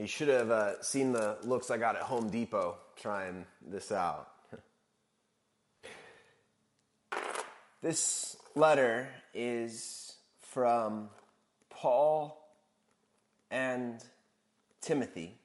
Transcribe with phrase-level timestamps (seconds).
[0.00, 4.30] You should have uh, seen the looks I got at Home Depot trying this out.
[7.82, 11.10] this letter is from
[11.68, 12.50] Paul
[13.50, 14.02] and
[14.80, 15.36] Timothy,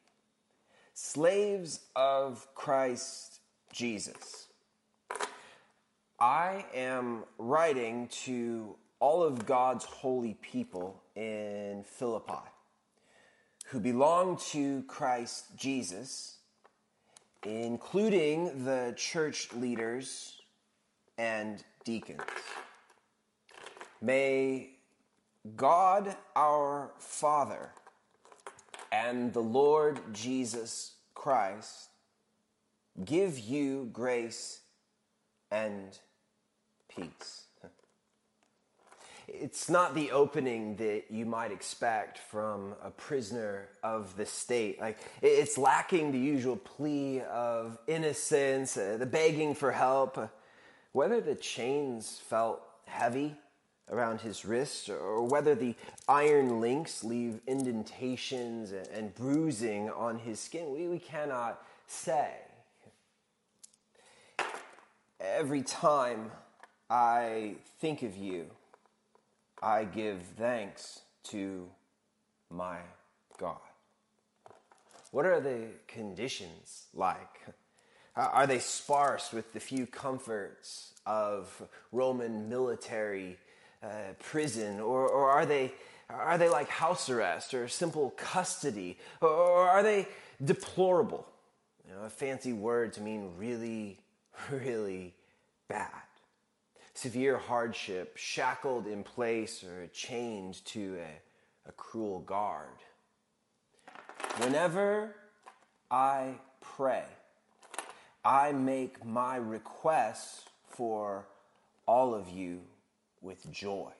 [0.94, 3.42] slaves of Christ
[3.74, 4.48] Jesus.
[6.18, 12.55] I am writing to all of God's holy people in Philippi
[13.70, 16.38] who belong to Christ Jesus,
[17.44, 20.40] including the church leaders
[21.17, 22.21] and deacons.
[24.02, 24.71] May
[25.55, 27.71] God our Father
[28.91, 31.90] and the Lord Jesus Christ
[33.04, 34.62] give you grace
[35.52, 35.98] and
[36.88, 37.45] peace.
[39.27, 44.79] It's not the opening that you might expect from a prisoner of the state.
[44.79, 50.17] Like, it's lacking the usual plea of innocence, uh, the begging for help.
[50.17, 50.27] Uh,
[50.91, 53.35] whether the chains felt heavy
[53.91, 55.76] around his wrists or whether the
[56.07, 62.32] iron links leave indentations and bruising on his skin, we, we cannot say.
[65.19, 66.31] Every time
[66.89, 68.47] I think of you,
[69.61, 71.67] I give thanks to
[72.50, 72.78] my
[73.39, 73.57] God.
[75.11, 77.45] What are the conditions like?
[78.16, 83.38] Are they sparse with the few comforts of Roman military
[83.83, 85.73] uh, prison, or, or are they
[86.09, 90.07] are they like house arrest or simple custody, or, or are they
[90.44, 91.25] deplorable?
[91.88, 94.00] You know, a fancy word to mean really,
[94.51, 95.13] really
[95.67, 96.04] bad
[96.96, 102.68] severe hardship, shackled in place or chained to a, a cruel guard.
[104.38, 105.16] Whenever
[105.91, 107.06] I pray,
[108.23, 111.28] I make my requests for
[111.85, 112.61] all of you
[113.22, 113.91] with joy.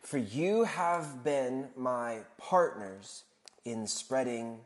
[0.00, 3.24] For you have been my partners
[3.64, 4.60] in spreading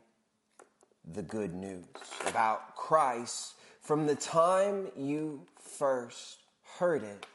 [1.13, 1.85] the good news
[2.27, 6.39] about Christ from the time you first
[6.79, 7.25] heard it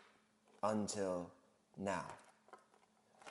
[0.63, 1.31] until
[1.77, 2.07] now.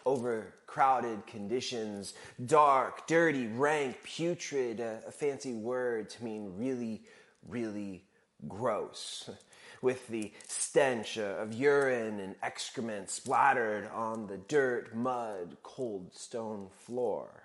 [0.05, 2.13] Overcrowded conditions,
[2.45, 7.01] dark, dirty, rank, putrid, a, a fancy word to mean really,
[7.47, 8.03] really
[8.47, 9.27] gross
[9.81, 16.67] with the stench uh, of urine and excrement splattered on the dirt, mud, cold stone
[16.85, 17.41] floor.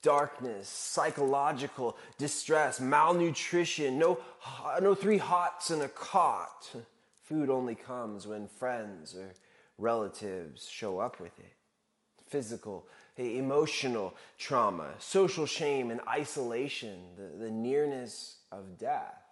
[0.00, 4.18] Darkness, psychological distress, malnutrition, no,
[4.80, 6.74] no three hots in a cot.
[7.26, 9.32] Food only comes when friends or
[9.78, 11.54] relatives show up with it.
[12.28, 19.22] Physical, emotional trauma, social shame and isolation, the, the nearness of death.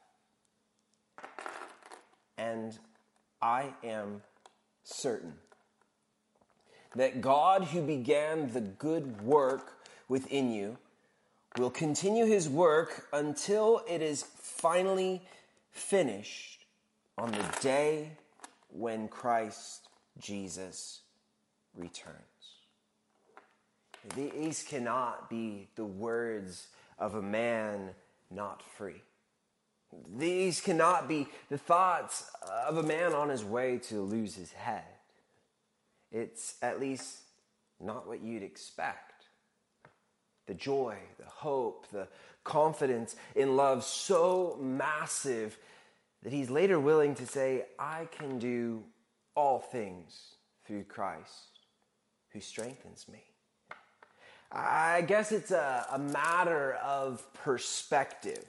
[2.36, 2.76] And
[3.40, 4.22] I am
[4.82, 5.34] certain
[6.96, 9.78] that God, who began the good work
[10.08, 10.78] within you,
[11.56, 15.22] will continue his work until it is finally
[15.70, 16.63] finished
[17.16, 18.10] on the day
[18.68, 19.88] when Christ
[20.18, 21.00] Jesus
[21.76, 22.18] returns.
[24.16, 26.66] These cannot be the words
[26.98, 27.90] of a man
[28.30, 29.02] not free.
[30.16, 32.30] These cannot be the thoughts
[32.66, 34.84] of a man on his way to lose his head.
[36.10, 37.18] It's at least
[37.80, 39.26] not what you'd expect.
[40.46, 42.08] The joy, the hope, the
[42.42, 45.56] confidence in love so massive
[46.24, 48.82] that he's later willing to say, I can do
[49.36, 50.36] all things
[50.66, 51.60] through Christ
[52.32, 53.22] who strengthens me.
[54.50, 58.44] I guess it's a, a matter of perspective.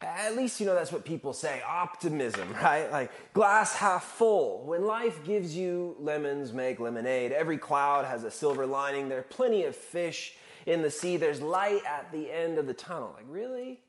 [0.00, 2.90] At least, you know, that's what people say optimism, right?
[2.90, 4.64] Like glass half full.
[4.64, 7.32] When life gives you lemons, make lemonade.
[7.32, 9.08] Every cloud has a silver lining.
[9.08, 10.34] There are plenty of fish
[10.64, 11.16] in the sea.
[11.16, 13.12] There's light at the end of the tunnel.
[13.16, 13.80] Like, really?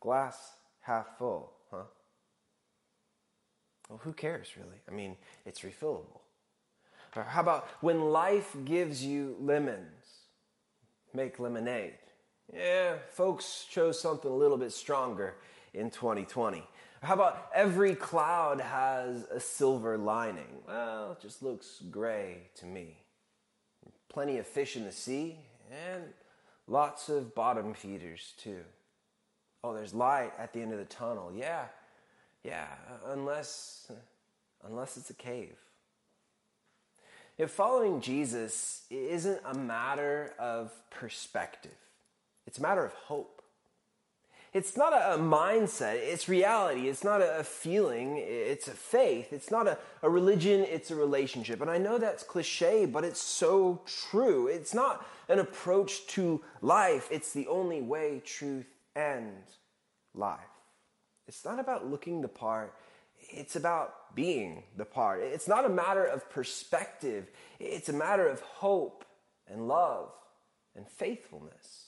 [0.00, 1.84] Glass half full, huh?
[3.88, 4.78] Well, who cares really?
[4.88, 5.16] I mean,
[5.46, 6.20] it's refillable.
[7.16, 10.04] Or how about when life gives you lemons,
[11.14, 11.98] make lemonade?
[12.54, 15.36] Yeah, folks chose something a little bit stronger
[15.74, 16.62] in 2020.
[17.02, 20.62] How about every cloud has a silver lining?
[20.66, 22.98] Well, it just looks gray to me.
[24.08, 25.36] Plenty of fish in the sea
[25.70, 26.04] and
[26.66, 28.64] lots of bottom feeders too.
[29.68, 31.30] Oh, there's light at the end of the tunnel.
[31.36, 31.66] Yeah,
[32.42, 32.68] yeah,
[33.08, 33.92] unless,
[34.66, 35.56] unless it's a cave.
[37.36, 41.76] If following Jesus isn't a matter of perspective,
[42.46, 43.42] it's a matter of hope.
[44.54, 46.88] It's not a mindset, it's reality.
[46.88, 49.34] It's not a feeling, it's a faith.
[49.34, 51.60] It's not a, a religion, it's a relationship.
[51.60, 54.46] And I know that's cliche, but it's so true.
[54.46, 58.64] It's not an approach to life, it's the only way, truth,
[58.98, 59.44] and
[60.14, 60.40] life.
[61.28, 62.74] It's not about looking the part,
[63.30, 65.20] it's about being the part.
[65.22, 67.30] It's not a matter of perspective,
[67.60, 69.04] it's a matter of hope
[69.46, 70.10] and love
[70.74, 71.86] and faithfulness.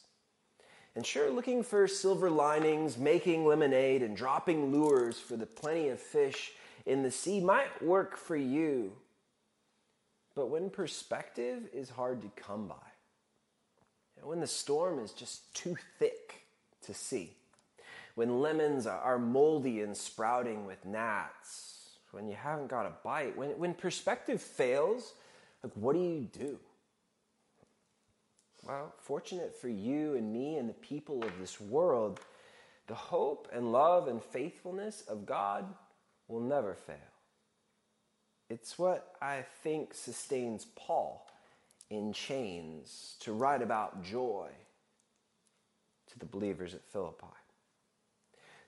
[0.94, 6.00] And sure, looking for silver linings, making lemonade, and dropping lures for the plenty of
[6.00, 6.52] fish
[6.84, 8.92] in the sea might work for you.
[10.34, 12.74] But when perspective is hard to come by,
[14.18, 16.39] and when the storm is just too thick
[16.90, 17.30] to see,
[18.16, 23.50] when lemons are moldy and sprouting with gnats, when you haven't got a bite, when,
[23.50, 25.12] when perspective fails,
[25.62, 26.58] like what do you do?
[28.66, 32.20] Well, fortunate for you and me and the people of this world,
[32.88, 35.64] the hope and love and faithfulness of God
[36.26, 36.96] will never fail.
[38.48, 41.24] It's what I think sustains Paul
[41.88, 44.48] in chains to write about joy
[46.12, 47.26] to the believers at Philippi.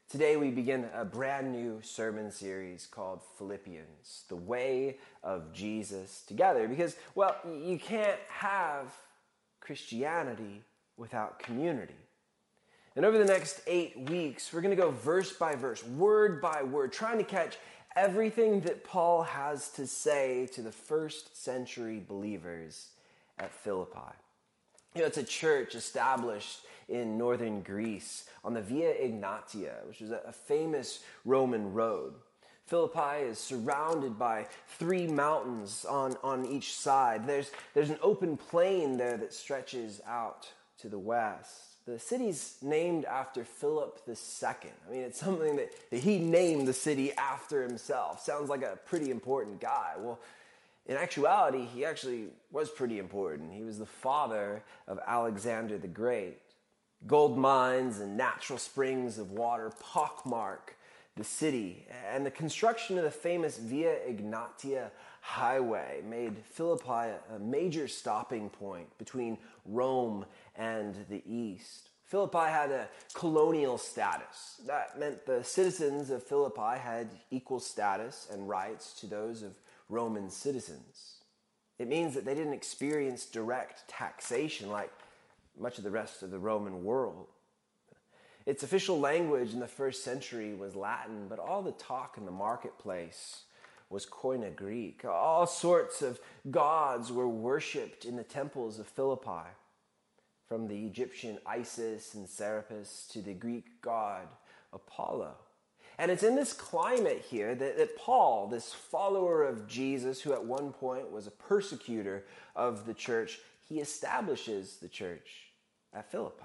[0.08, 6.68] Today, we begin a brand new sermon series called Philippians, the way of Jesus together.
[6.68, 8.94] Because, well, you can't have
[9.60, 10.62] Christianity
[10.98, 11.94] without community.
[12.94, 16.62] And over the next eight weeks, we're going to go verse by verse, word by
[16.62, 17.56] word, trying to catch
[17.96, 22.88] everything that Paul has to say to the first century believers
[23.38, 24.12] at Philippi.
[24.94, 30.10] You know, it's a church established in northern Greece on the Via Egnatia, which is
[30.10, 32.14] a famous Roman road.
[32.66, 34.46] Philippi is surrounded by
[34.78, 37.26] three mountains on, on each side.
[37.26, 40.48] There's, there's an open plain there that stretches out
[40.78, 41.84] to the west.
[41.84, 44.70] The city's named after Philip II.
[44.88, 48.22] I mean, it's something that, that he named the city after himself.
[48.22, 49.94] Sounds like a pretty important guy.
[49.98, 50.20] Well,
[50.86, 53.52] in actuality, he actually was pretty important.
[53.52, 56.38] He was the father of Alexander the Great.
[57.06, 60.76] Gold mines and natural springs of water pockmark
[61.16, 64.90] the city, and the construction of the famous Via Egnatia
[65.20, 69.36] highway made Philippi a major stopping point between
[69.66, 70.24] Rome
[70.56, 71.90] and the east.
[72.06, 74.60] Philippi had a colonial status.
[74.66, 79.54] That meant the citizens of Philippi had equal status and rights to those of
[79.92, 81.18] Roman citizens.
[81.78, 84.90] It means that they didn't experience direct taxation like
[85.58, 87.26] much of the rest of the Roman world.
[88.46, 92.32] Its official language in the first century was Latin, but all the talk in the
[92.32, 93.42] marketplace
[93.90, 95.04] was Koine Greek.
[95.04, 96.18] All sorts of
[96.50, 99.50] gods were worshipped in the temples of Philippi,
[100.48, 104.26] from the Egyptian Isis and Serapis to the Greek god
[104.72, 105.34] Apollo.
[105.98, 110.44] And it's in this climate here that, that, Paul, this follower of Jesus, who at
[110.44, 112.24] one point was a persecutor
[112.56, 115.52] of the church, he establishes the church
[115.94, 116.44] at Philippi.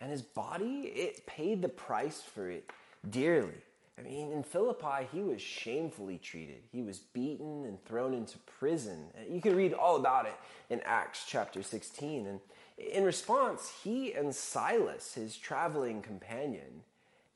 [0.00, 2.70] And his body, it paid the price for it
[3.08, 3.62] dearly.
[3.98, 6.62] I mean, in Philippi, he was shamefully treated.
[6.70, 9.06] He was beaten and thrown into prison.
[9.28, 10.34] You can read all about it
[10.68, 12.26] in Acts chapter 16.
[12.26, 12.40] And
[12.76, 16.82] in response, he and Silas, his traveling companion,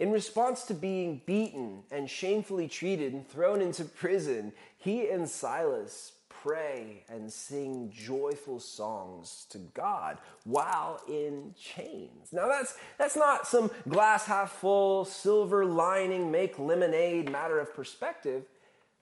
[0.01, 6.13] in response to being beaten and shamefully treated and thrown into prison, he and Silas
[6.31, 12.33] pray and sing joyful songs to God while in chains.
[12.33, 18.45] Now that's that's not some glass half full, silver lining, make lemonade matter of perspective.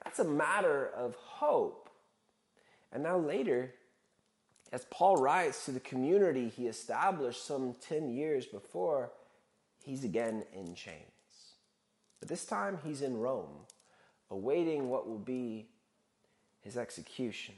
[0.02, 1.88] That's a matter of hope.
[2.92, 3.74] And now later,
[4.72, 9.12] as Paul writes to the community he established some 10 years before,
[9.82, 11.02] he's again in chains.
[12.20, 13.66] But this time he's in Rome,
[14.30, 15.68] awaiting what will be
[16.60, 17.54] his execution.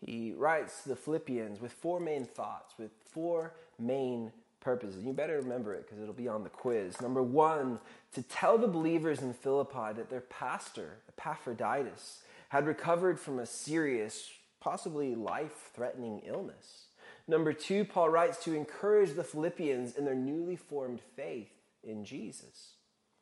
[0.00, 5.02] He writes to the Philippians with four main thoughts, with four main purposes.
[5.02, 7.00] You better remember it because it'll be on the quiz.
[7.00, 7.80] Number one,
[8.12, 14.30] to tell the believers in Philippi that their pastor, Epaphroditus, had recovered from a serious,
[14.60, 16.87] possibly life threatening illness.
[17.28, 21.52] Number two, Paul writes to encourage the Philippians in their newly formed faith
[21.84, 22.72] in Jesus.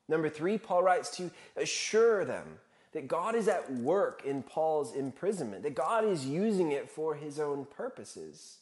[0.09, 2.61] Number three, Paul writes to assure them
[2.93, 7.41] that God is at work in Paul's imprisonment, that God is using it for his
[7.41, 8.59] own purposes.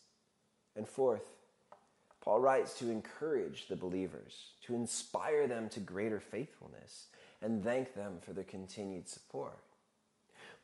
[0.75, 1.29] And fourth,
[2.23, 7.09] Paul writes to encourage the believers, to inspire them to greater faithfulness,
[7.43, 9.59] and thank them for their continued support.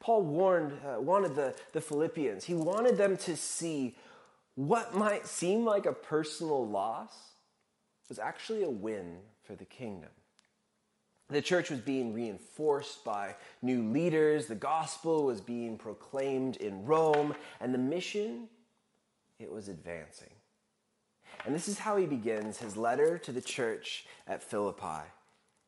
[0.01, 3.95] Paul warned, uh, wanted the, the Philippians, he wanted them to see
[4.69, 7.14] what might seem like a personal loss
[8.09, 10.11] was actually a win for the kingdom.
[11.29, 17.35] The church was being reinforced by new leaders, the gospel was being proclaimed in Rome,
[17.61, 18.49] and the mission,
[19.38, 20.35] it was advancing.
[21.47, 25.07] And this is how he begins his letter to the church at Philippi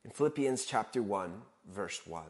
[0.05, 1.33] in Philippians chapter 1,
[1.71, 2.25] verse 1.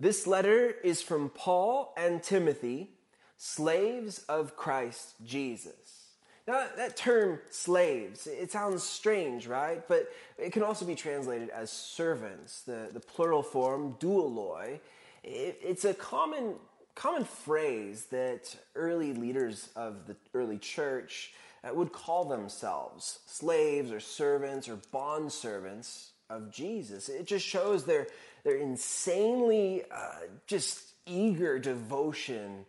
[0.00, 2.90] This letter is from Paul and Timothy,
[3.36, 6.04] slaves of Christ Jesus
[6.46, 9.86] now, that term slaves, it sounds strange, right?
[9.88, 12.62] But it can also be translated as servants.
[12.62, 14.78] The, the plural form, doulos,
[15.22, 16.56] it, it's a common,
[16.94, 24.00] common phrase that early leaders of the early church uh, would call themselves slaves or
[24.00, 27.08] servants or bond servants of Jesus.
[27.08, 28.06] It just shows their,
[28.44, 32.66] their insanely uh, just eager devotion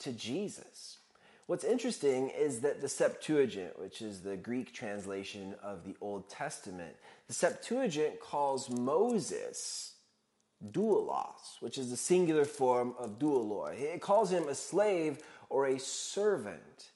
[0.00, 0.98] to Jesus.
[1.46, 6.96] What's interesting is that the Septuagint, which is the Greek translation of the Old Testament,
[7.26, 9.94] the Septuagint calls Moses
[10.72, 13.78] doulos, which is the singular form of douloi.
[13.78, 15.18] It calls him a slave
[15.50, 16.90] or a servant.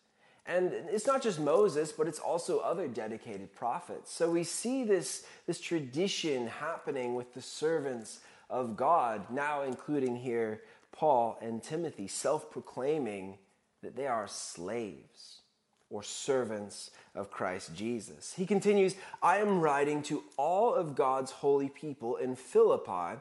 [0.46, 4.10] And it's not just Moses, but it's also other dedicated prophets.
[4.10, 10.62] So we see this, this tradition happening with the servants of God, now including here
[10.98, 13.38] Paul and Timothy, self proclaiming
[13.82, 15.42] that they are slaves
[15.90, 18.34] or servants of Christ Jesus.
[18.34, 23.20] He continues, I am writing to all of God's holy people in Philippi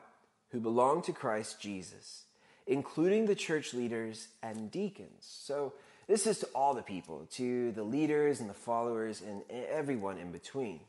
[0.50, 2.24] who belong to Christ Jesus,
[2.66, 5.12] including the church leaders and deacons.
[5.22, 5.74] So,
[6.08, 10.32] this is to all the people, to the leaders and the followers and everyone in
[10.32, 10.80] between.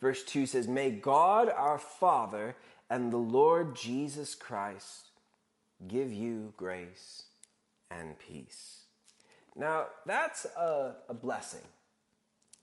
[0.00, 2.54] Verse 2 says, May God our Father
[2.88, 5.09] and the Lord Jesus Christ
[5.88, 7.24] give you grace
[7.90, 8.82] and peace.
[9.56, 11.64] Now, that's a, a blessing.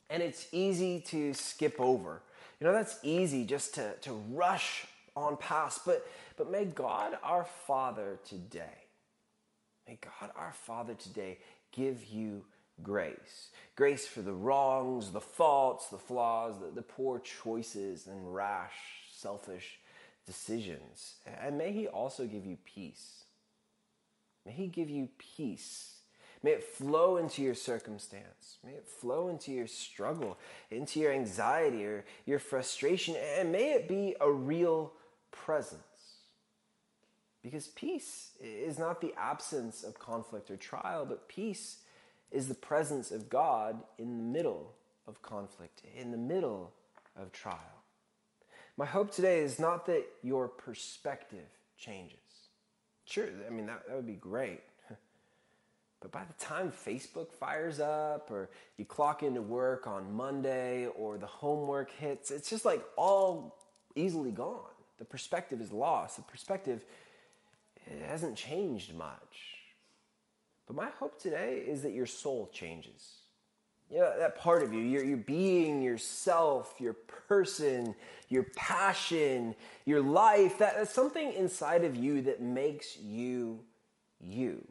[0.09, 2.21] And it's easy to skip over.
[2.59, 5.81] You know, that's easy just to, to rush on past.
[5.85, 6.07] But,
[6.37, 8.85] but may God our Father today,
[9.87, 11.39] may God our Father today
[11.71, 12.45] give you
[12.81, 13.49] grace.
[13.75, 18.73] Grace for the wrongs, the faults, the flaws, the, the poor choices and rash,
[19.11, 19.79] selfish
[20.27, 21.15] decisions.
[21.41, 23.23] And may He also give you peace.
[24.45, 25.97] May He give you peace
[26.43, 28.57] May it flow into your circumstance.
[28.63, 30.37] May it flow into your struggle,
[30.69, 34.93] into your anxiety or your frustration, and may it be a real
[35.31, 35.81] presence.
[37.41, 41.77] Because peace is not the absence of conflict or trial, but peace
[42.31, 44.73] is the presence of God in the middle
[45.07, 46.71] of conflict, in the middle
[47.15, 47.76] of trial.
[48.77, 52.19] My hope today is not that your perspective changes.
[53.05, 54.61] Sure, I mean, that, that would be great.
[55.99, 61.17] But by the time Facebook fires up, or you clock into work on Monday, or
[61.17, 63.57] the homework hits, it's just like all
[63.95, 64.69] easily gone.
[64.99, 66.17] The perspective is lost.
[66.17, 66.85] The perspective
[68.05, 69.55] hasn't changed much.
[70.67, 73.15] But my hope today is that your soul changes.
[73.89, 77.95] You know, that part of you, your, your being, yourself, your person,
[78.27, 83.59] your passion, your life, that, that's something inside of you that makes you
[84.19, 84.65] you.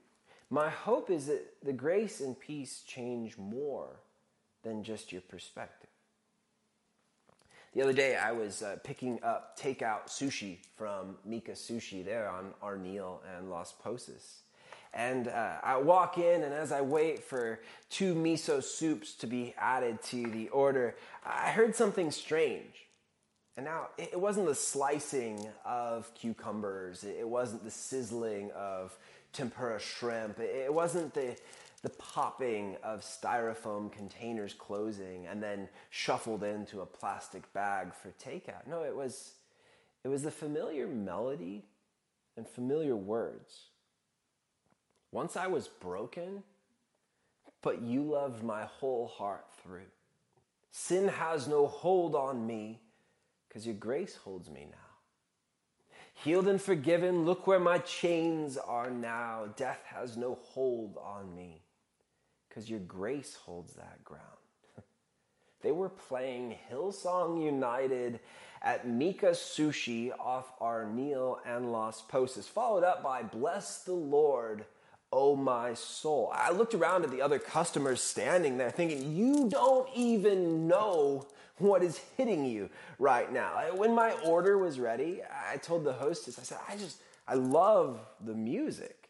[0.51, 3.89] My hope is that the grace and peace change more
[4.63, 5.91] than just your perspective.
[7.75, 12.55] The other day, I was uh, picking up takeout sushi from Mika Sushi there on
[12.63, 14.43] Arneill and Las Posas.
[14.97, 17.61] And uh, I walk in, and as I wait for
[17.91, 22.87] two miso soups to be added to the order, I heard something strange.
[23.59, 28.97] And now, it wasn't the slicing of cucumbers, it wasn't the sizzling of
[29.35, 30.41] tempura shrimp.
[30.41, 31.37] It wasn't the
[31.83, 38.67] the popping of styrofoam containers closing and then shuffled into a plastic bag for takeout.
[38.67, 39.35] No, it was
[40.03, 41.67] it was the familiar melody
[42.37, 43.67] and familiar words.
[45.17, 46.43] Once I was broken,
[47.63, 49.89] but you loved my whole heart through.
[50.71, 52.83] Sin has no hold on me
[53.49, 55.97] because your grace holds me now.
[56.23, 59.47] Healed and forgiven, look where my chains are now.
[59.57, 61.63] Death has no hold on me
[62.47, 64.23] because your grace holds that ground.
[65.63, 68.21] they were playing Hillsong United
[68.61, 74.67] at Mika Sushi off Arneill and Las Posas, followed up by Bless the Lord,
[75.13, 76.31] oh my soul.
[76.35, 81.27] I looked around at the other customers standing there thinking, you don't even know
[81.59, 83.61] what is hitting you right now.
[83.75, 85.21] When my order was ready,
[85.51, 89.06] I told the hostess, I said, I just, I love the music.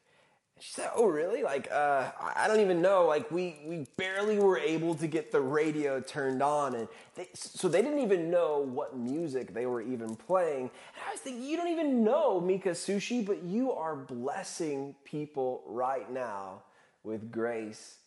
[0.59, 1.43] She said, "Oh, really?
[1.43, 3.07] Like, uh, I don't even know.
[3.07, 7.69] Like, we we barely were able to get the radio turned on, and they, so
[7.69, 11.59] they didn't even know what music they were even playing." And I was thinking, you
[11.59, 16.63] don't even know Mika Sushi, but you are blessing people right now
[17.05, 17.99] with grace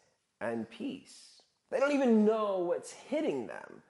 [0.41, 1.41] and peace.
[1.69, 3.83] They don't even know what's hitting them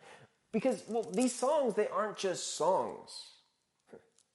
[0.51, 3.35] because, well, these songs they aren't just songs.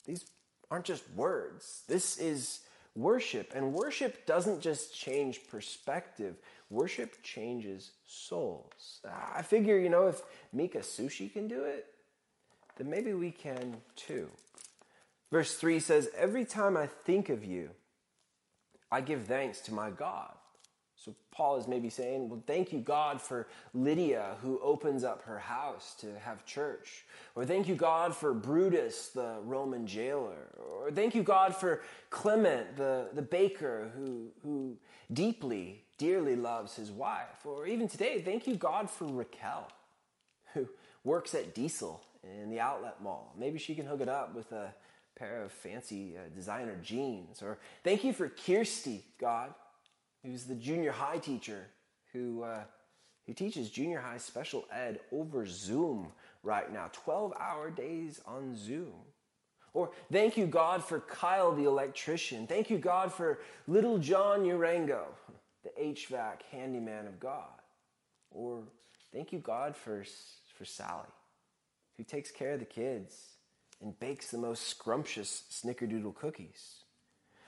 [0.06, 0.24] These
[0.70, 1.82] aren't just words.
[1.88, 2.60] This is
[2.94, 3.52] worship.
[3.54, 6.36] And worship doesn't just change perspective,
[6.70, 9.00] worship changes souls.
[9.34, 10.22] I figure, you know, if
[10.52, 11.86] Mika Sushi can do it,
[12.76, 14.28] then maybe we can too.
[15.30, 17.70] Verse 3 says, Every time I think of you,
[18.90, 20.34] I give thanks to my God.
[21.04, 25.38] So Paul is maybe saying, Well, thank you, God, for Lydia, who opens up her
[25.38, 27.04] house to have church.
[27.34, 30.48] Or thank you, God, for Brutus, the Roman jailer.
[30.56, 34.76] Or thank you, God, for Clement, the, the baker, who, who
[35.12, 37.44] deeply, dearly loves his wife.
[37.44, 39.68] Or even today, thank you, God, for Raquel,
[40.54, 40.66] who
[41.02, 43.34] works at Diesel in the outlet mall.
[43.38, 44.72] Maybe she can hook it up with a
[45.16, 47.42] pair of fancy uh, designer jeans.
[47.42, 49.52] Or thank you for Kirsty, God
[50.24, 51.66] who's the junior high teacher
[52.12, 52.62] who, uh,
[53.26, 56.08] who teaches junior high special ed over Zoom
[56.42, 58.94] right now, 12 hour days on Zoom.
[59.72, 62.46] Or thank you, God, for Kyle the electrician.
[62.46, 65.06] Thank you, God, for little John Urango,
[65.64, 67.60] the HVAC handyman of God.
[68.30, 68.62] Or
[69.12, 70.04] thank you, God, for,
[70.56, 71.08] for Sally,
[71.96, 73.16] who takes care of the kids
[73.82, 76.76] and bakes the most scrumptious snickerdoodle cookies.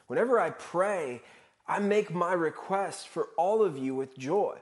[0.09, 1.23] Whenever I pray,
[1.69, 4.59] I make my request for all of you with joy,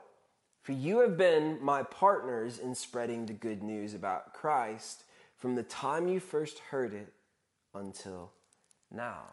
[0.63, 5.05] for you have been my partners in spreading the good news about Christ
[5.37, 7.13] from the time you first heard it
[7.75, 8.33] until
[8.91, 9.25] now.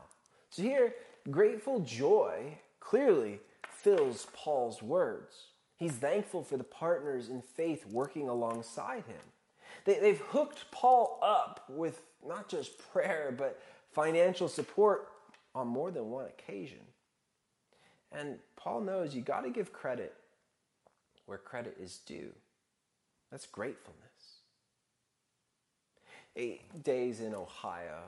[0.49, 0.95] So here,
[1.29, 5.33] grateful joy clearly fills Paul's words.
[5.77, 9.23] He's thankful for the partners in faith working alongside him.
[9.85, 15.07] They, have hooked Paul up with not just prayer, but financial support
[15.55, 16.81] on more than one occasion.
[18.11, 20.13] And Paul knows you got to give credit
[21.25, 22.33] where credit is due.
[23.31, 24.01] That's gratefulness.
[26.35, 28.03] Eight days in Ohio.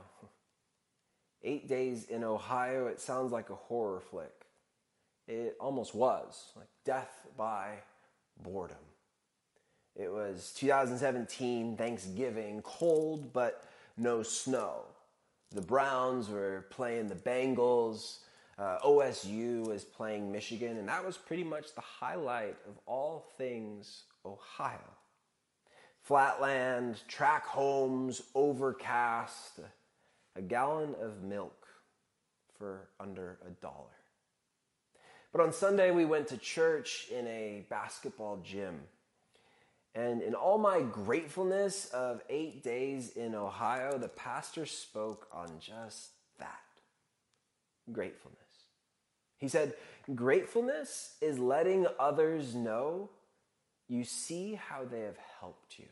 [1.44, 4.46] Eight days in Ohio, it sounds like a horror flick.
[5.28, 7.76] It almost was, like death by
[8.42, 8.78] boredom.
[9.96, 13.64] It was 2017, Thanksgiving, cold but
[13.98, 14.82] no snow.
[15.52, 18.18] The Browns were playing the Bengals.
[18.58, 24.04] Uh, OSU is playing Michigan, and that was pretty much the highlight of all things
[24.26, 24.78] Ohio.
[26.02, 29.60] Flatland, track homes, overcast,
[30.36, 31.68] a gallon of milk
[32.58, 33.98] for under a dollar.
[35.32, 38.82] But on Sunday, we went to church in a basketball gym.
[39.96, 46.10] And in all my gratefulness of eight days in Ohio, the pastor spoke on just
[46.40, 46.62] that
[47.92, 48.43] gratefulness.
[49.44, 49.74] He said,
[50.16, 53.10] Gratefulness is letting others know
[53.90, 55.86] you see how they have helped you.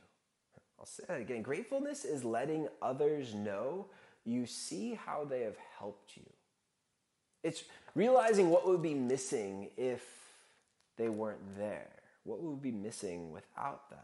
[0.79, 1.41] I'll say that again.
[1.41, 3.87] Gratefulness is letting others know
[4.23, 6.23] you see how they have helped you.
[7.43, 10.01] It's realizing what would be missing if
[10.95, 11.89] they weren't there,
[12.23, 13.99] what would be missing without them.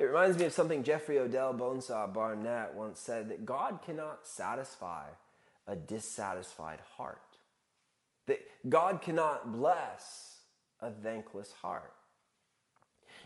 [0.00, 5.04] It reminds me of something Jeffrey Odell Bonesaw Barnett once said that God cannot satisfy
[5.68, 7.20] a dissatisfied heart.
[8.26, 10.40] That God cannot bless
[10.80, 11.92] a thankless heart.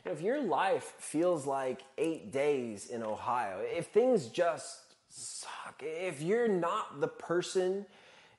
[0.05, 6.23] Know, if your life feels like eight days in Ohio, if things just suck, if
[6.23, 7.87] you're not the person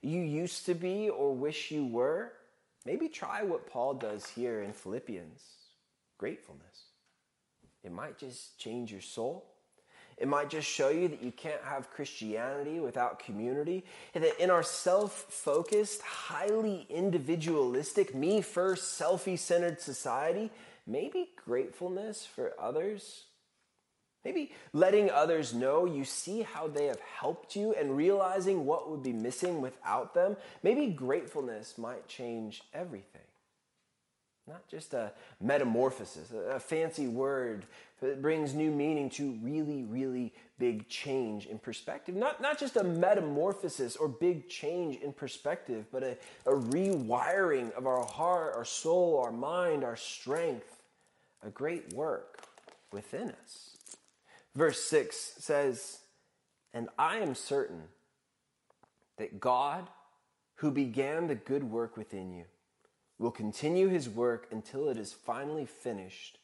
[0.01, 2.33] you used to be or wish you were,
[2.85, 5.43] maybe try what Paul does here in Philippians
[6.17, 6.91] gratefulness.
[7.83, 9.50] It might just change your soul.
[10.21, 13.83] It might just show you that you can't have Christianity without community.
[14.13, 20.51] And that in our self focused, highly individualistic, me first, selfie centered society,
[20.85, 23.23] maybe gratefulness for others,
[24.23, 29.01] maybe letting others know you see how they have helped you and realizing what would
[29.01, 33.30] be missing without them, maybe gratefulness might change everything.
[34.51, 37.65] Not just a metamorphosis, a fancy word
[38.01, 42.15] that brings new meaning to really, really big change in perspective.
[42.15, 47.87] Not, not just a metamorphosis or big change in perspective, but a, a rewiring of
[47.87, 50.81] our heart, our soul, our mind, our strength.
[51.43, 52.43] A great work
[52.91, 53.77] within us.
[54.53, 55.99] Verse 6 says,
[56.73, 57.83] And I am certain
[59.17, 59.87] that God,
[60.55, 62.43] who began the good work within you,
[63.21, 66.39] will continue his work until it is finally finished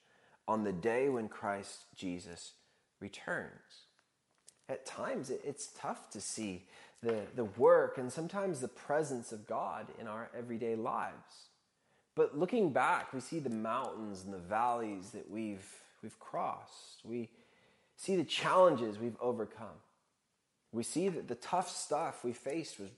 [0.47, 2.53] on the day when Christ Jesus
[2.99, 3.85] returns.
[4.69, 6.65] At times, it's tough to see
[7.01, 11.49] the, the work and sometimes the presence of God in our everyday lives.
[12.15, 15.65] But looking back, we see the mountains and the valleys that we've,
[16.03, 17.01] we've crossed.
[17.03, 17.29] We
[17.95, 19.81] see the challenges we've overcome.
[20.71, 22.89] We see that the tough stuff we faced was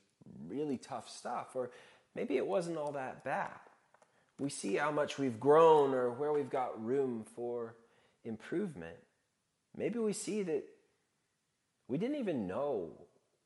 [0.50, 1.72] really tough stuff, or
[2.14, 3.52] maybe it wasn't all that bad.
[4.40, 7.76] We see how much we've grown or where we've got room for
[8.24, 8.96] improvement.
[9.78, 10.64] Maybe we see that
[11.88, 12.92] we didn't even know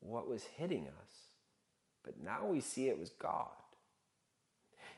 [0.00, 1.10] what was hitting us,
[2.04, 3.48] but now we see it was God.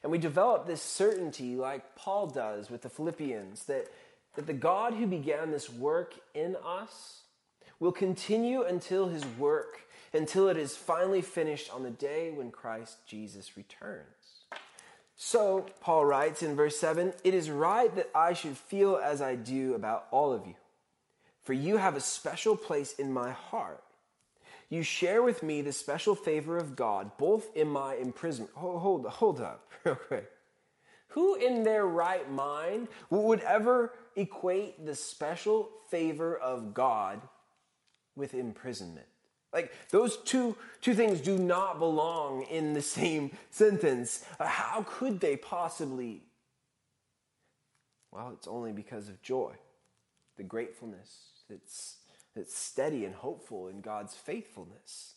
[0.03, 3.87] And we develop this certainty, like Paul does with the Philippians, that,
[4.35, 7.23] that the God who began this work in us
[7.81, 9.81] will continue until his work,
[10.13, 14.16] until it is finally finished on the day when Christ Jesus returns.
[15.17, 19.35] So, Paul writes in verse 7 It is right that I should feel as I
[19.35, 20.55] do about all of you,
[21.43, 23.83] for you have a special place in my heart.
[24.69, 28.55] You share with me the special favor of God, both in my imprisonment.
[28.57, 30.31] Hold, hold, hold up, real quick.
[31.09, 37.23] Who in their right mind would ever equate the special favor of God
[38.15, 39.07] with imprisonment?
[39.53, 44.25] Like those two, two things do not belong in the same sentence.
[44.39, 46.23] Uh, how could they possibly?
[48.13, 49.53] Well, it's only because of joy,
[50.37, 51.19] the gratefulness
[51.51, 51.97] that's,
[52.35, 55.15] that's steady and hopeful in God's faithfulness.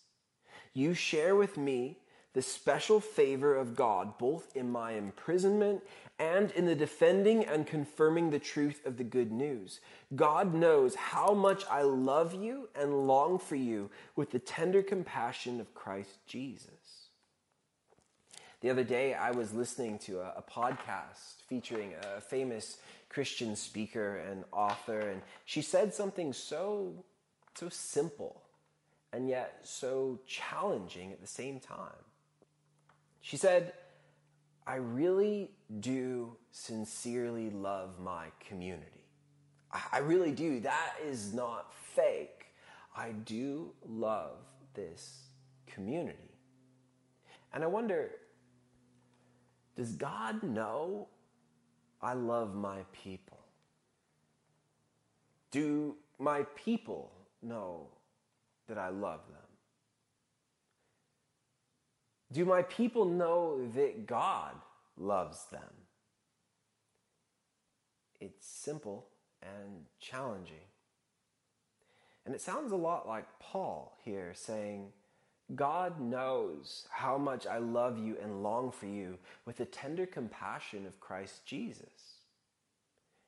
[0.73, 1.97] You share with me
[2.33, 5.81] the special favor of God, both in my imprisonment
[6.19, 9.79] and in the defending and confirming the truth of the good news.
[10.15, 15.61] God knows how much I love you and long for you with the tender compassion
[15.61, 17.07] of Christ Jesus.
[18.61, 22.77] The other day, I was listening to a, a podcast featuring a famous
[23.07, 27.05] Christian speaker and author, and she said something so,
[27.55, 28.41] so simple
[29.13, 32.03] and yet so challenging at the same time.
[33.21, 33.73] She said,
[34.69, 39.07] I really do sincerely love my community.
[39.91, 40.59] I really do.
[40.59, 42.45] That is not fake.
[42.95, 44.37] I do love
[44.75, 45.23] this
[45.65, 46.35] community.
[47.51, 48.11] And I wonder
[49.75, 51.07] does God know
[51.99, 53.39] I love my people?
[55.49, 57.87] Do my people know
[58.67, 59.48] that I love them?
[62.31, 64.53] Do my people know that God
[64.97, 65.61] loves them?
[68.19, 69.07] It's simple
[69.41, 70.55] and challenging.
[72.25, 74.89] And it sounds a lot like Paul here saying,
[75.55, 80.85] God knows how much I love you and long for you with the tender compassion
[80.85, 82.19] of Christ Jesus.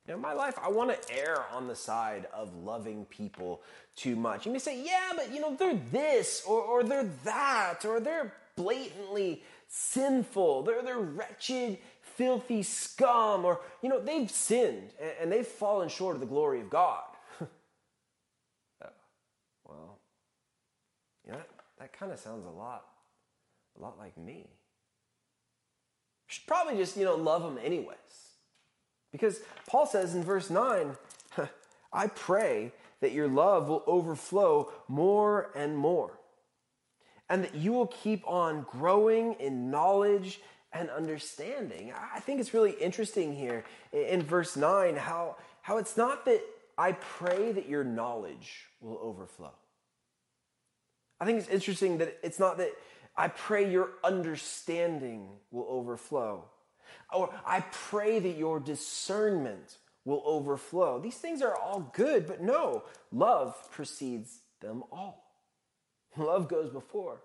[0.07, 3.61] Know, in my life, I want to err on the side of loving people
[3.95, 4.45] too much.
[4.45, 8.33] You may say, yeah, but you know, they're this or, or they're that or they're
[8.55, 10.63] blatantly sinful.
[10.63, 16.15] They're, they're wretched, filthy scum, or, you know, they've sinned and, and they've fallen short
[16.15, 17.03] of the glory of God.
[17.41, 17.47] oh,
[19.65, 19.99] well,
[21.25, 22.85] you know, that, that kind of sounds a lot,
[23.77, 24.47] a lot like me.
[26.27, 27.97] should probably just, you know, love them anyways.
[29.11, 30.95] Because Paul says in verse 9,
[31.93, 36.20] I pray that your love will overflow more and more
[37.31, 40.41] and that you will keep on growing in knowledge
[40.73, 41.93] and understanding.
[42.13, 43.63] I think it's really interesting here
[43.93, 46.41] in verse 9 how, how it's not that
[46.77, 49.53] I pray that your knowledge will overflow.
[51.21, 52.71] I think it's interesting that it's not that
[53.15, 56.43] I pray your understanding will overflow,
[57.13, 60.99] or I pray that your discernment will overflow.
[60.99, 65.30] These things are all good, but no, love precedes them all.
[66.17, 67.21] Love goes before.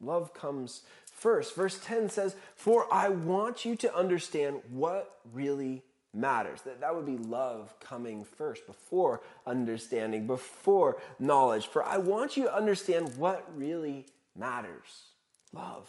[0.00, 1.54] Love comes first.
[1.54, 5.82] Verse 10 says, For I want you to understand what really
[6.14, 6.62] matters.
[6.62, 11.66] That, that would be love coming first, before understanding, before knowledge.
[11.66, 15.08] For I want you to understand what really matters
[15.52, 15.88] love.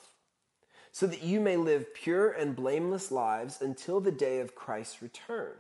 [0.92, 5.54] So that you may live pure and blameless lives until the day of Christ's return.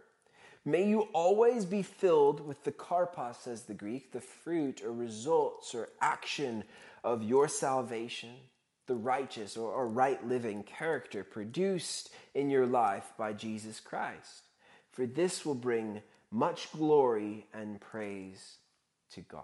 [0.69, 5.73] May you always be filled with the karpos, says the Greek, the fruit or results
[5.73, 6.63] or action
[7.03, 8.35] of your salvation,
[8.85, 14.43] the righteous or, or right living character produced in your life by Jesus Christ.
[14.91, 18.57] For this will bring much glory and praise
[19.13, 19.41] to God.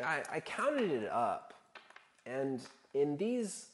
[0.00, 1.54] I, I counted it up,
[2.24, 2.60] and
[2.94, 3.66] in these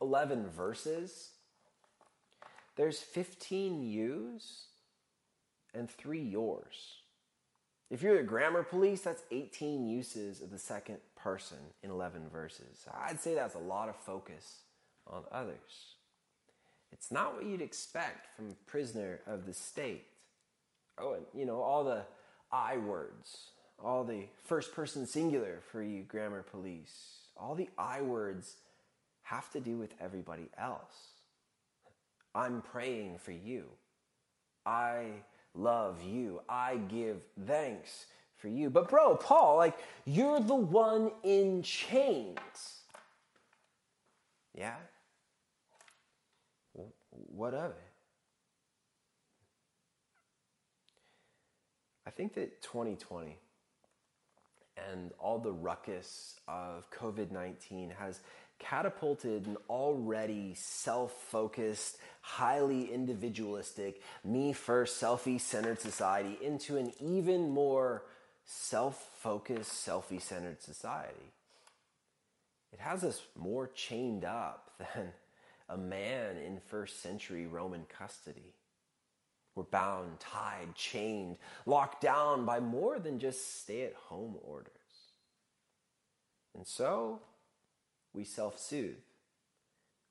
[0.00, 1.30] 11 verses,
[2.76, 4.66] there's 15 yous
[5.74, 6.98] and three yours.
[7.90, 12.86] If you're the grammar police, that's 18 uses of the second person in 11 verses.
[12.92, 14.60] I'd say that's a lot of focus
[15.06, 15.94] on others.
[16.92, 20.06] It's not what you'd expect from a prisoner of the state.
[20.98, 22.02] Oh, and you know, all the
[22.52, 23.50] I words,
[23.82, 28.56] all the first person singular for you grammar police, all the I words
[29.22, 31.13] have to do with everybody else.
[32.34, 33.64] I'm praying for you.
[34.66, 35.06] I
[35.54, 36.40] love you.
[36.48, 38.70] I give thanks for you.
[38.70, 42.80] But, bro, Paul, like, you're the one in chains.
[44.54, 44.74] Yeah?
[47.10, 47.76] What of it?
[52.06, 53.38] I think that 2020
[54.90, 58.20] and all the ruckus of COVID 19 has
[58.68, 67.50] catapulted an already self focused, highly individualistic, me first, selfie centered society into an even
[67.50, 68.04] more
[68.44, 71.32] self focused, selfie centered society.
[72.72, 75.12] It has us more chained up than
[75.68, 78.54] a man in first century Roman custody.
[79.54, 84.72] We're bound, tied, chained, locked down by more than just stay at home orders.
[86.56, 87.20] And so
[88.14, 88.96] we self soothe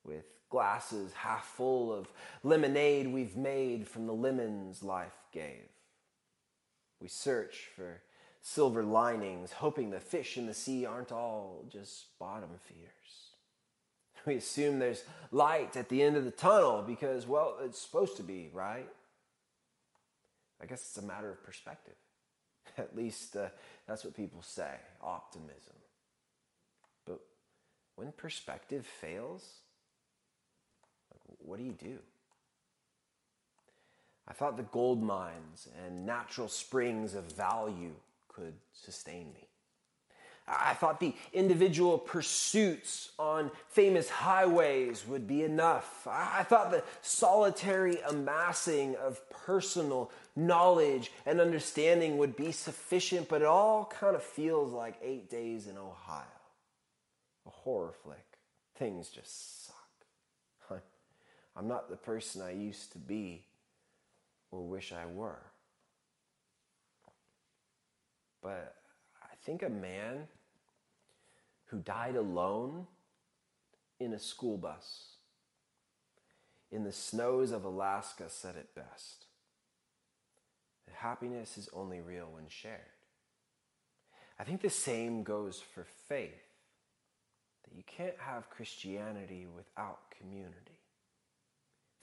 [0.04, 2.06] with glasses half full of
[2.42, 5.68] lemonade we've made from the lemons life gave.
[7.00, 8.02] We search for
[8.40, 12.90] silver linings, hoping the fish in the sea aren't all just bottom feeders.
[14.26, 18.22] We assume there's light at the end of the tunnel because, well, it's supposed to
[18.22, 18.88] be, right?
[20.62, 21.94] I guess it's a matter of perspective.
[22.78, 23.48] At least uh,
[23.86, 24.70] that's what people say
[25.02, 25.74] optimism.
[27.96, 29.60] When perspective fails,
[31.12, 31.98] like, what do you do?
[34.26, 37.92] I thought the gold mines and natural springs of value
[38.28, 39.48] could sustain me.
[40.46, 46.06] I thought the individual pursuits on famous highways would be enough.
[46.06, 53.46] I thought the solitary amassing of personal knowledge and understanding would be sufficient, but it
[53.46, 56.24] all kind of feels like eight days in Ohio.
[57.64, 58.38] Horror flick.
[58.76, 59.74] Things just suck.
[61.56, 63.44] I'm not the person I used to be
[64.50, 65.42] or wish I were.
[68.42, 68.74] But
[69.22, 70.26] I think a man
[71.66, 72.86] who died alone
[74.00, 75.14] in a school bus
[76.70, 79.26] in the snows of Alaska said it best.
[80.86, 82.80] That happiness is only real when shared.
[84.38, 86.43] I think the same goes for faith.
[87.74, 90.74] You can't have Christianity without community.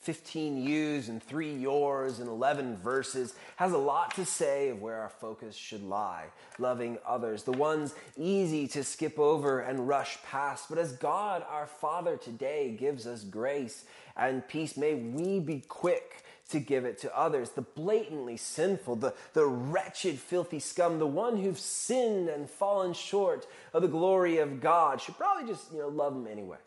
[0.01, 4.97] 15 yous and 3 yours and 11 verses has a lot to say of where
[4.97, 6.25] our focus should lie.
[6.57, 10.69] Loving others, the ones easy to skip over and rush past.
[10.69, 13.85] But as God, our Father, today gives us grace
[14.17, 17.51] and peace, may we be quick to give it to others.
[17.51, 23.47] The blatantly sinful, the, the wretched, filthy scum, the one who've sinned and fallen short
[23.73, 26.57] of the glory of God should probably just, you know, love them anyway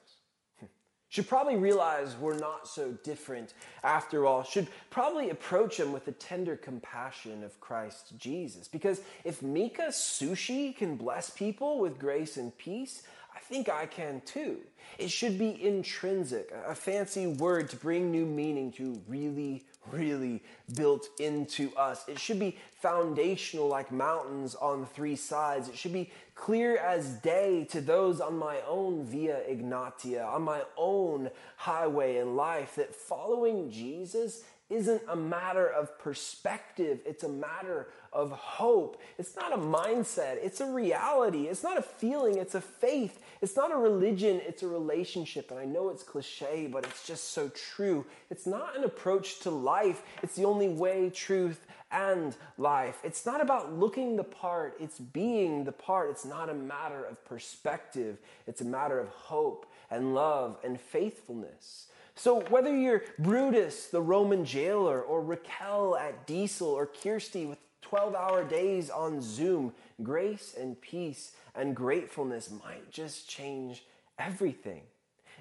[1.09, 6.13] should probably realize we're not so different after all, should probably approach him with the
[6.13, 8.67] tender compassion of Christ Jesus.
[8.67, 14.23] Because if Mika Sushi can bless people with grace and peace, I think I can
[14.25, 14.59] too.
[14.99, 20.43] It should be intrinsic, a fancy word to bring new meaning to really, really
[20.75, 22.05] built into us.
[22.09, 25.69] It should be foundational like mountains on three sides.
[25.69, 30.63] It should be clear as day to those on my own via Egnatia, on my
[30.77, 37.89] own highway in life, that following Jesus isn't a matter of perspective, it's a matter
[38.15, 39.01] of hope.
[39.19, 41.49] It's not a mindset, it's a reality.
[41.49, 43.21] It's not a feeling, it's a faith.
[43.43, 45.51] It's not a religion, it's a relationship.
[45.51, 48.07] And I know it's cliche, but it's just so true.
[48.31, 53.01] It's not an approach to life, it's the only way, truth, and life.
[53.05, 56.11] It's not about looking the part, it's being the part.
[56.11, 61.89] It's not a matter of perspective, it's a matter of hope and love and faithfulness.
[62.17, 68.15] So, whether you're Brutus, the Roman jailer, or Raquel at Diesel, or Kirsty with 12
[68.15, 73.85] hour days on Zoom, grace and peace and gratefulness might just change
[74.19, 74.81] everything.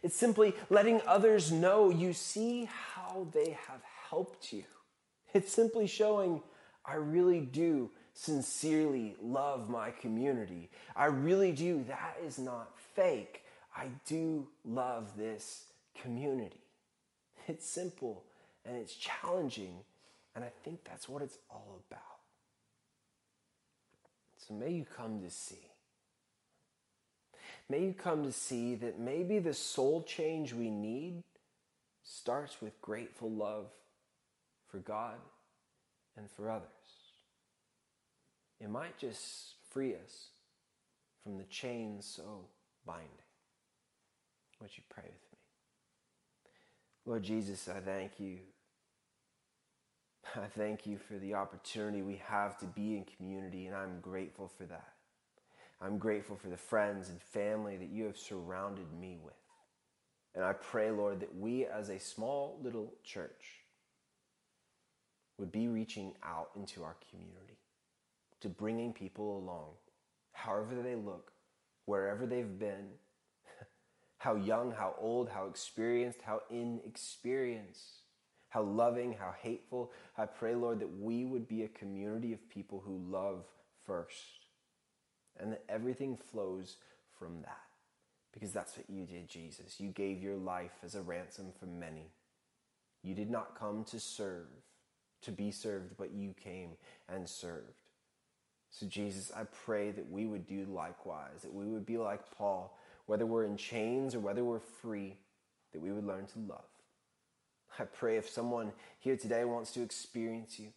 [0.03, 4.65] It's simply letting others know you see how they have helped you.
[5.33, 6.41] It's simply showing
[6.85, 10.69] I really do sincerely love my community.
[10.97, 11.85] I really do.
[11.87, 13.43] That is not fake.
[13.75, 15.63] I do love this
[15.99, 16.59] community.
[17.47, 18.25] It's simple
[18.65, 19.75] and it's challenging,
[20.35, 22.12] and I think that's what it's all about.
[24.47, 25.69] So may you come to see.
[27.69, 31.23] May you come to see that maybe the soul change we need
[32.03, 33.67] starts with grateful love
[34.67, 35.15] for God
[36.17, 36.67] and for others.
[38.59, 40.27] It might just free us
[41.23, 42.45] from the chains so
[42.85, 43.07] binding.
[44.61, 45.37] Would you pray with me?
[47.05, 48.39] Lord Jesus, I thank you.
[50.35, 54.47] I thank you for the opportunity we have to be in community, and I'm grateful
[54.47, 54.93] for that.
[55.81, 59.33] I'm grateful for the friends and family that you have surrounded me with.
[60.33, 63.63] And I pray, Lord, that we as a small little church
[65.37, 67.59] would be reaching out into our community,
[68.41, 69.71] to bringing people along,
[70.31, 71.31] however they look,
[71.85, 72.87] wherever they've been,
[74.17, 78.02] how young, how old, how experienced, how inexperienced,
[78.53, 79.91] how loving, how hateful.
[80.15, 83.45] I pray, Lord, that we would be a community of people who love
[83.83, 84.45] first
[85.39, 86.77] and that everything flows
[87.17, 87.57] from that.
[88.31, 89.79] Because that's what you did, Jesus.
[89.79, 92.11] You gave your life as a ransom for many.
[93.01, 94.47] You did not come to serve,
[95.23, 96.71] to be served, but you came
[97.09, 97.81] and served.
[98.69, 102.77] So, Jesus, I pray that we would do likewise, that we would be like Paul,
[103.07, 105.17] whether we're in chains or whether we're free,
[105.73, 106.65] that we would learn to love.
[107.79, 110.69] I pray if someone here today wants to experience you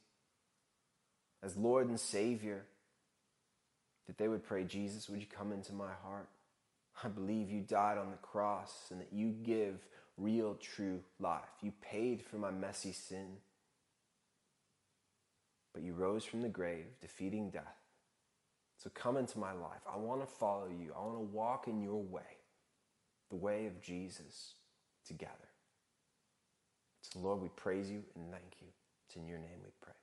[1.42, 2.64] as Lord and Savior,
[4.06, 6.28] that they would pray, Jesus, would you come into my heart?
[7.02, 11.42] I believe you died on the cross and that you give real, true life.
[11.60, 13.36] You paid for my messy sin,
[15.74, 17.76] but you rose from the grave, defeating death.
[18.78, 19.80] So come into my life.
[19.92, 20.92] I want to follow you.
[20.96, 22.22] I want to walk in your way,
[23.30, 24.54] the way of Jesus
[25.06, 25.45] together.
[27.12, 28.68] So, Lord, we praise you and thank you.
[29.06, 29.94] It's in your name we pray.